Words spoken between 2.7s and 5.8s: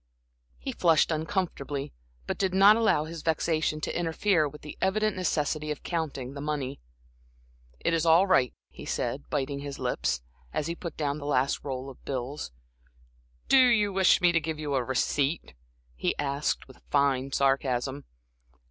allow his vexation to interfere with the evident necessity